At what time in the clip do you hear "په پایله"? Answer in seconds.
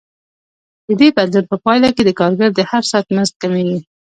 1.51-1.89